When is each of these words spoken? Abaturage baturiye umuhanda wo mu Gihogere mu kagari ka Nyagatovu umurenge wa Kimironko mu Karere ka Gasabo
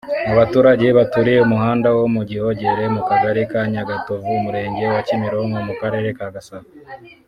Abaturage 0.31 0.85
baturiye 0.97 1.39
umuhanda 1.41 1.87
wo 1.97 2.05
mu 2.15 2.21
Gihogere 2.29 2.83
mu 2.95 3.01
kagari 3.09 3.41
ka 3.51 3.61
Nyagatovu 3.71 4.27
umurenge 4.39 4.83
wa 4.93 5.01
Kimironko 5.07 5.57
mu 5.67 5.73
Karere 5.79 6.09
ka 6.17 6.27
Gasabo 6.35 6.67